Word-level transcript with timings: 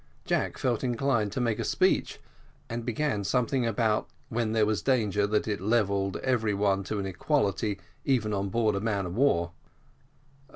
Jack 0.25 0.57
felt 0.57 0.83
inclined 0.83 1.31
to 1.31 1.39
make 1.39 1.59
a 1.59 1.63
speech, 1.63 2.19
and 2.71 2.83
began 2.83 3.23
something 3.23 3.67
about 3.67 4.09
when 4.29 4.51
there 4.51 4.65
was 4.65 4.81
danger 4.81 5.27
that 5.27 5.47
it 5.47 5.61
levelled 5.61 6.17
every 6.23 6.55
one 6.55 6.83
to 6.85 6.97
an 6.97 7.05
equality 7.05 7.77
even 8.03 8.33
on 8.33 8.49
board 8.49 8.73
of 8.73 8.81
a 8.81 8.85
man 8.85 9.05
of 9.05 9.15
war. 9.15 9.51